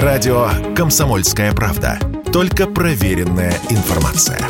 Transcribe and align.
Радио 0.00 0.48
«Комсомольская 0.74 1.52
правда». 1.52 1.98
Только 2.32 2.66
проверенная 2.66 3.52
информация. 3.68 4.40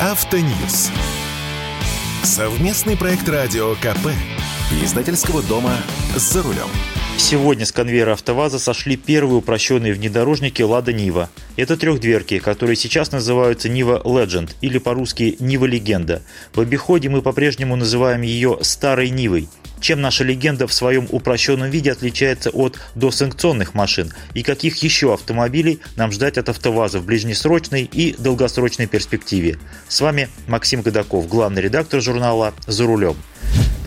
Автоньюз. 0.00 0.90
Совместный 2.22 2.96
проект 2.96 3.28
радио 3.28 3.74
КП. 3.74 4.08
Издательского 4.82 5.42
дома 5.42 5.74
«За 6.16 6.42
рулем». 6.42 6.68
Сегодня 7.18 7.66
с 7.66 7.72
конвейера 7.72 8.12
АвтоВАЗа 8.12 8.60
сошли 8.60 8.96
первые 8.96 9.38
упрощенные 9.38 9.92
внедорожники 9.92 10.62
«Лада 10.62 10.92
Нива». 10.92 11.28
Это 11.56 11.76
трехдверки, 11.76 12.38
которые 12.38 12.76
сейчас 12.76 13.10
называются 13.10 13.68
«Нива 13.68 14.00
Legend» 14.04 14.52
или 14.60 14.78
по-русски 14.78 15.36
«Нива 15.40 15.66
Легенда». 15.66 16.22
В 16.54 16.60
обиходе 16.60 17.08
мы 17.08 17.20
по-прежнему 17.20 17.74
называем 17.74 18.22
ее 18.22 18.58
«Старой 18.62 19.10
Нивой». 19.10 19.48
Чем 19.80 20.00
наша 20.00 20.24
легенда 20.24 20.66
в 20.66 20.72
своем 20.72 21.06
упрощенном 21.10 21.70
виде 21.70 21.92
отличается 21.92 22.50
от 22.50 22.78
досанкционных 22.94 23.74
машин 23.74 24.12
и 24.34 24.42
каких 24.42 24.76
еще 24.78 25.12
автомобилей 25.12 25.80
нам 25.96 26.12
ждать 26.12 26.38
от 26.38 26.48
АвтоВАЗа 26.48 27.00
в 27.00 27.04
ближнесрочной 27.04 27.82
и 27.82 28.14
долгосрочной 28.16 28.86
перспективе. 28.86 29.58
С 29.88 30.00
вами 30.00 30.28
Максим 30.46 30.82
Годаков, 30.82 31.28
главный 31.28 31.62
редактор 31.62 32.00
журнала 32.00 32.54
«За 32.66 32.86
рулем». 32.86 33.16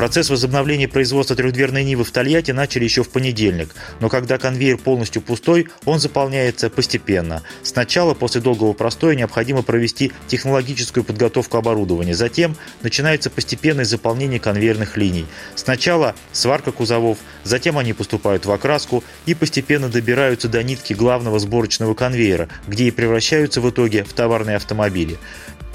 Процесс 0.02 0.32
возобновления 0.32 0.88
производства 0.88 1.36
трехдверной 1.36 1.84
Нивы 1.84 2.04
в 2.04 2.10
Тольятти 2.10 2.50
начали 2.50 2.86
еще 2.86 3.04
в 3.04 3.10
понедельник, 3.10 3.76
но 4.00 4.10
когда 4.10 4.40
конвейер 4.40 4.80
полностью 4.80 5.22
пустой, 5.22 5.68
он 5.86 6.00
заполняется 6.00 6.72
постепенно. 6.72 7.44
Сначала, 7.62 8.16
после 8.16 8.42
долгого 8.42 8.74
простоя, 8.74 9.14
необходимо 9.14 9.62
провести 9.62 10.12
технологическую 10.26 11.04
подготовку 11.04 11.58
оборудования. 11.58 12.16
Затем 12.16 12.56
начинается 12.82 13.30
постепенное 13.30 13.86
заполнение 13.86 14.40
конвейерных 14.40 14.98
линий. 14.98 15.28
Сначала 15.54 16.16
сварка 16.32 16.72
кузовов, 16.72 17.20
затем 17.44 17.78
они 17.78 17.94
поступают 17.94 18.48
в 18.48 18.52
окраску 18.52 19.04
и 19.28 19.36
постепенно 19.36 19.88
добираются 19.88 20.48
до 20.48 20.64
нитки 20.64 20.94
главного 20.94 21.38
сборочного 21.38 21.94
конвейера, 21.94 22.50
где 22.68 22.86
и 22.86 22.92
превращаются 22.92 23.62
в 23.62 23.70
итоге 23.70 24.04
в 24.04 24.14
товарные 24.14 24.56
автомобили. 24.56 25.20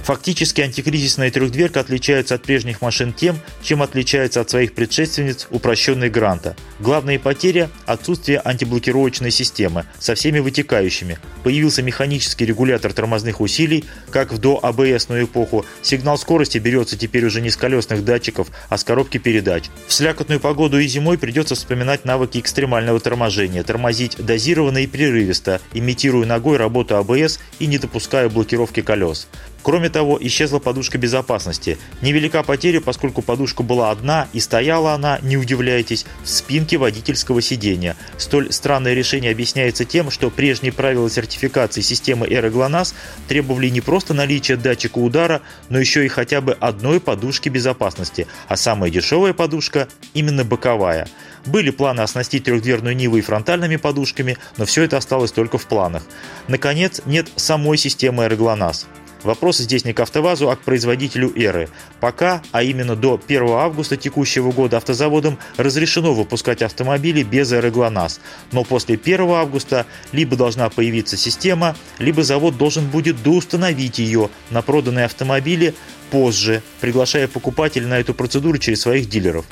Фактически 0.02 0.60
антикризисная 0.60 1.32
трехдверка 1.32 1.80
отличается 1.80 2.36
от 2.36 2.42
прежних 2.42 2.80
машин 2.80 3.12
тем, 3.12 3.40
чем 3.60 3.82
отличается 3.82 4.40
от 4.40 4.48
своих 4.48 4.72
предшественниц 4.72 5.48
упрощенной 5.50 6.10
Гранта. 6.10 6.54
Главная 6.78 7.18
потеря– 7.18 7.70
отсутствие 7.86 8.40
антиблокировочной 8.44 9.32
системы 9.32 9.84
со 9.98 10.14
всеми 10.14 10.38
вытекающими. 10.38 11.18
Появился 11.42 11.82
механический 11.82 12.46
регулятор 12.46 12.92
тормозных 12.92 13.40
усилий, 13.40 13.84
как 14.10 14.32
в 14.32 14.38
до 14.38 14.60
АБСную 14.62 15.24
эпоху. 15.24 15.66
Сигнал 15.82 16.18
скорости 16.18 16.58
берется 16.58 16.96
теперь 16.96 17.24
уже 17.24 17.40
не 17.40 17.50
с 17.50 17.56
колесных 17.56 18.04
датчиков, 18.04 18.48
а 18.68 18.78
с 18.78 18.84
коробки 18.84 19.18
передач. 19.18 19.64
В 19.88 19.92
слякотную 19.92 20.38
погоду 20.38 20.78
и 20.78 20.86
зимой 20.86 21.18
придется 21.18 21.56
вспоминать 21.56 22.04
навыки 22.04 22.38
экстремального 22.38 23.00
торможения, 23.00 23.64
тормозить 23.64 24.16
дозированно 24.18 24.78
и 24.78 24.86
прерывисто, 24.86 25.60
имитируя 25.72 26.26
ногой 26.26 26.58
работу 26.58 26.96
АБС 26.96 27.40
и 27.58 27.66
не 27.66 27.78
допуская 27.78 28.28
блокировки 28.28 28.82
колес. 28.82 29.26
Кроме 29.62 29.85
того, 29.88 30.18
исчезла 30.20 30.58
подушка 30.58 30.98
безопасности. 30.98 31.78
Невелика 32.02 32.42
потеря, 32.42 32.80
поскольку 32.80 33.22
подушка 33.22 33.62
была 33.62 33.90
одна 33.90 34.28
и 34.32 34.40
стояла 34.40 34.92
она, 34.92 35.18
не 35.22 35.36
удивляйтесь, 35.36 36.06
в 36.22 36.28
спинке 36.28 36.76
водительского 36.76 37.40
сидения. 37.42 37.96
Столь 38.18 38.52
странное 38.52 38.94
решение 38.94 39.30
объясняется 39.30 39.84
тем, 39.84 40.10
что 40.10 40.30
прежние 40.30 40.72
правила 40.72 41.10
сертификации 41.10 41.80
системы 41.80 42.26
AeroGLONASS 42.26 42.94
требовали 43.28 43.68
не 43.68 43.80
просто 43.80 44.14
наличия 44.14 44.56
датчика 44.56 44.98
удара, 44.98 45.42
но 45.68 45.78
еще 45.78 46.04
и 46.04 46.08
хотя 46.08 46.40
бы 46.40 46.56
одной 46.60 47.00
подушки 47.00 47.48
безопасности, 47.48 48.26
а 48.48 48.56
самая 48.56 48.90
дешевая 48.90 49.32
подушка 49.32 49.88
именно 50.14 50.44
боковая. 50.44 51.08
Были 51.46 51.70
планы 51.70 52.00
оснастить 52.00 52.44
трехдверную 52.44 52.96
Ниву 52.96 53.16
и 53.18 53.20
фронтальными 53.20 53.76
подушками, 53.76 54.36
но 54.56 54.64
все 54.66 54.82
это 54.82 54.96
осталось 54.96 55.32
только 55.32 55.58
в 55.58 55.66
планах. 55.66 56.02
Наконец, 56.48 57.00
нет 57.06 57.28
самой 57.36 57.78
системы 57.78 58.24
AeroGLONASS. 58.24 58.86
Вопрос 59.22 59.58
здесь 59.58 59.84
не 59.84 59.92
к 59.92 60.00
АвтоВАЗу, 60.00 60.50
а 60.50 60.56
к 60.56 60.60
производителю 60.60 61.32
Эры. 61.36 61.68
Пока, 62.00 62.42
а 62.52 62.62
именно 62.62 62.96
до 62.96 63.20
1 63.26 63.48
августа 63.48 63.96
текущего 63.96 64.52
года 64.52 64.76
автозаводам 64.76 65.38
разрешено 65.56 66.14
выпускать 66.14 66.62
автомобили 66.62 67.22
без 67.22 67.50
Эры 67.52 67.70
ГЛОНАСС. 67.70 68.20
Но 68.52 68.64
после 68.64 68.98
1 69.02 69.20
августа 69.30 69.86
либо 70.12 70.36
должна 70.36 70.68
появиться 70.68 71.16
система, 71.16 71.76
либо 71.98 72.22
завод 72.22 72.56
должен 72.56 72.86
будет 72.88 73.22
доустановить 73.22 73.98
ее 73.98 74.30
на 74.50 74.62
проданные 74.62 75.06
автомобили 75.06 75.74
позже, 76.10 76.62
приглашая 76.80 77.28
покупателей 77.28 77.86
на 77.86 77.98
эту 77.98 78.14
процедуру 78.14 78.58
через 78.58 78.82
своих 78.82 79.08
дилеров. 79.08 79.44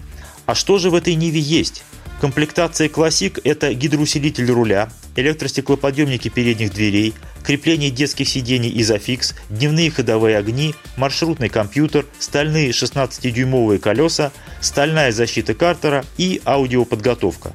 А 0.46 0.54
что 0.54 0.78
же 0.78 0.90
в 0.90 0.94
этой 0.94 1.14
Ниве 1.14 1.40
есть? 1.40 1.84
Комплектация 2.20 2.88
Classic– 2.88 3.40
это 3.44 3.74
гидроусилитель 3.74 4.50
руля, 4.50 4.88
электростеклоподъемники 5.16 6.28
передних 6.28 6.72
дверей, 6.72 7.14
крепление 7.44 7.90
детских 7.90 8.28
сидений 8.28 8.72
изофикс, 8.80 9.34
дневные 9.50 9.90
ходовые 9.90 10.38
огни, 10.38 10.74
маршрутный 10.96 11.48
компьютер, 11.48 12.06
стальные 12.18 12.70
16-дюймовые 12.70 13.78
колеса, 13.78 14.32
стальная 14.60 15.12
защита 15.12 15.54
картера 15.54 16.04
и 16.16 16.40
аудиоподготовка. 16.44 17.52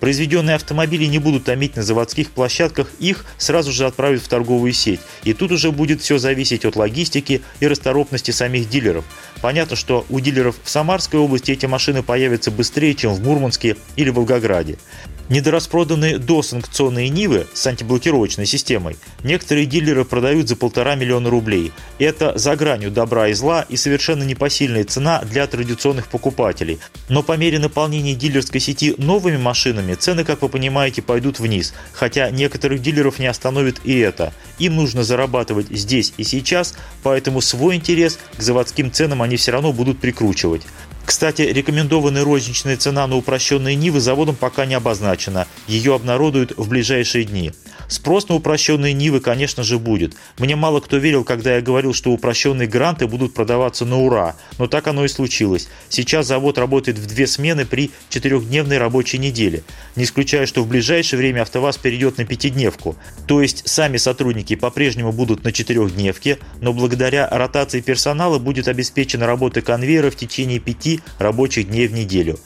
Произведенные 0.00 0.56
автомобили 0.56 1.04
не 1.04 1.18
будут 1.18 1.44
томить 1.44 1.76
на 1.76 1.82
заводских 1.82 2.30
площадках, 2.30 2.90
их 2.98 3.26
сразу 3.36 3.70
же 3.70 3.86
отправят 3.86 4.22
в 4.22 4.28
торговую 4.28 4.72
сеть. 4.72 5.00
И 5.24 5.34
тут 5.34 5.52
уже 5.52 5.70
будет 5.70 6.00
все 6.00 6.18
зависеть 6.18 6.64
от 6.64 6.74
логистики 6.74 7.42
и 7.60 7.66
расторопности 7.66 8.30
самих 8.30 8.68
дилеров. 8.68 9.04
Понятно, 9.42 9.76
что 9.76 10.06
у 10.08 10.20
дилеров 10.20 10.56
в 10.64 10.70
Самарской 10.70 11.20
области 11.20 11.52
эти 11.52 11.66
машины 11.66 12.02
появятся 12.02 12.50
быстрее, 12.50 12.94
чем 12.94 13.14
в 13.14 13.22
Мурманске 13.22 13.76
или 13.96 14.10
Волгограде. 14.10 14.78
Недораспроданные 15.30 16.18
досанкционные 16.18 17.08
Нивы 17.08 17.46
с 17.54 17.64
антиблокировочной 17.64 18.46
системой 18.46 18.96
некоторые 19.22 19.64
дилеры 19.64 20.04
продают 20.04 20.48
за 20.48 20.56
полтора 20.56 20.96
миллиона 20.96 21.30
рублей. 21.30 21.70
Это 22.00 22.36
за 22.36 22.56
гранью 22.56 22.90
добра 22.90 23.28
и 23.28 23.32
зла 23.32 23.64
и 23.68 23.76
совершенно 23.76 24.24
непосильная 24.24 24.82
цена 24.82 25.22
для 25.22 25.46
традиционных 25.46 26.08
покупателей. 26.08 26.80
Но 27.08 27.22
по 27.22 27.36
мере 27.36 27.60
наполнения 27.60 28.14
дилерской 28.14 28.60
сети 28.60 28.96
новыми 28.98 29.36
машинами 29.36 29.89
цены, 29.94 30.24
как 30.24 30.42
вы 30.42 30.48
понимаете, 30.48 31.02
пойдут 31.02 31.38
вниз. 31.40 31.74
Хотя 31.92 32.30
некоторых 32.30 32.82
дилеров 32.82 33.18
не 33.18 33.26
остановит 33.26 33.80
и 33.84 33.98
это. 33.98 34.32
Им 34.58 34.76
нужно 34.76 35.04
зарабатывать 35.04 35.68
здесь 35.70 36.12
и 36.16 36.24
сейчас, 36.24 36.76
поэтому 37.02 37.40
свой 37.40 37.76
интерес 37.76 38.18
к 38.36 38.42
заводским 38.42 38.92
ценам 38.92 39.22
они 39.22 39.36
все 39.36 39.52
равно 39.52 39.72
будут 39.72 40.00
прикручивать. 40.00 40.62
Кстати, 41.10 41.42
рекомендованная 41.42 42.22
розничная 42.22 42.76
цена 42.76 43.04
на 43.08 43.16
упрощенные 43.16 43.74
Нивы 43.74 43.98
заводом 43.98 44.36
пока 44.36 44.64
не 44.64 44.74
обозначена. 44.74 45.48
Ее 45.66 45.96
обнародуют 45.96 46.56
в 46.56 46.68
ближайшие 46.68 47.24
дни. 47.24 47.50
Спрос 47.88 48.28
на 48.28 48.36
упрощенные 48.36 48.92
Нивы, 48.92 49.18
конечно 49.18 49.64
же, 49.64 49.80
будет. 49.80 50.14
Мне 50.38 50.54
мало 50.54 50.78
кто 50.78 50.98
верил, 50.98 51.24
когда 51.24 51.56
я 51.56 51.60
говорил, 51.60 51.92
что 51.94 52.12
упрощенные 52.12 52.68
гранты 52.68 53.08
будут 53.08 53.34
продаваться 53.34 53.84
на 53.84 53.98
ура. 53.98 54.36
Но 54.58 54.68
так 54.68 54.86
оно 54.86 55.04
и 55.04 55.08
случилось. 55.08 55.68
Сейчас 55.88 56.28
завод 56.28 56.58
работает 56.58 56.96
в 56.96 57.06
две 57.06 57.26
смены 57.26 57.66
при 57.66 57.90
четырехдневной 58.08 58.78
рабочей 58.78 59.18
неделе. 59.18 59.64
Не 59.96 60.04
исключаю, 60.04 60.46
что 60.46 60.62
в 60.62 60.68
ближайшее 60.68 61.18
время 61.18 61.42
АвтоВАЗ 61.42 61.78
перейдет 61.78 62.18
на 62.18 62.24
пятидневку. 62.24 62.94
То 63.26 63.42
есть 63.42 63.68
сами 63.68 63.96
сотрудники 63.96 64.54
по-прежнему 64.54 65.10
будут 65.10 65.42
на 65.42 65.50
четырехдневке, 65.50 66.38
но 66.60 66.72
благодаря 66.72 67.28
ротации 67.28 67.80
персонала 67.80 68.38
будет 68.38 68.68
обеспечена 68.68 69.26
работа 69.26 69.60
конвейера 69.60 70.12
в 70.12 70.16
течение 70.16 70.60
пяти 70.60 70.99
рабочих 71.18 71.68
дней 71.68 71.88
в 71.88 71.92
неделю. 71.92 72.38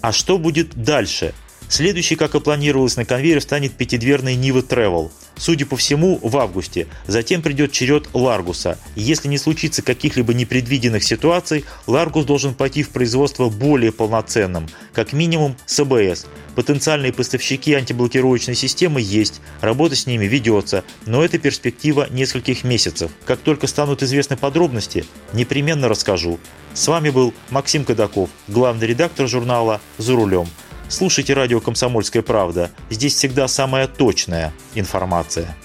А 0.00 0.12
что 0.12 0.38
будет 0.38 0.74
дальше? 0.74 1.34
Следующий, 1.68 2.14
как 2.14 2.34
и 2.34 2.40
планировалось 2.40 2.96
на 2.96 3.04
конвейере, 3.04 3.40
станет 3.40 3.72
пятидверный 3.72 4.36
Нива 4.36 4.60
Travel. 4.60 5.10
Судя 5.36 5.66
по 5.66 5.76
всему, 5.76 6.18
в 6.22 6.36
августе. 6.38 6.86
Затем 7.06 7.42
придет 7.42 7.72
черед 7.72 8.08
Ларгуса. 8.14 8.78
Если 8.94 9.28
не 9.28 9.36
случится 9.36 9.82
каких-либо 9.82 10.32
непредвиденных 10.32 11.02
ситуаций, 11.02 11.64
Ларгус 11.86 12.24
должен 12.24 12.54
пойти 12.54 12.82
в 12.82 12.90
производство 12.90 13.50
более 13.50 13.92
полноценным, 13.92 14.68
как 14.94 15.12
минимум 15.12 15.56
с 15.66 15.80
АБС. 15.80 16.26
Потенциальные 16.54 17.12
поставщики 17.12 17.74
антиблокировочной 17.74 18.54
системы 18.54 19.02
есть, 19.02 19.42
работа 19.60 19.94
с 19.94 20.06
ними 20.06 20.24
ведется, 20.24 20.84
но 21.04 21.22
это 21.22 21.38
перспектива 21.38 22.06
нескольких 22.10 22.64
месяцев. 22.64 23.10
Как 23.26 23.40
только 23.40 23.66
станут 23.66 24.02
известны 24.02 24.38
подробности, 24.38 25.04
непременно 25.34 25.88
расскажу. 25.88 26.38
С 26.72 26.88
вами 26.88 27.10
был 27.10 27.34
Максим 27.50 27.84
Кадаков, 27.84 28.30
главный 28.48 28.86
редактор 28.86 29.28
журнала 29.28 29.80
«За 29.98 30.14
рулем». 30.14 30.48
Слушайте 30.88 31.34
радио 31.34 31.60
«Комсомольская 31.60 32.22
правда». 32.22 32.70
Здесь 32.90 33.14
всегда 33.14 33.48
самая 33.48 33.88
точная 33.88 34.52
информация. 34.74 35.56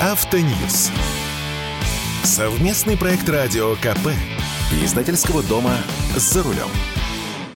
Автоньюз. 0.00 0.92
Совместный 2.22 2.96
проект 2.96 3.28
радио 3.28 3.74
КП. 3.76 4.10
Издательского 4.84 5.42
дома 5.42 5.76
«За 6.14 6.42
рулем». 6.44 6.68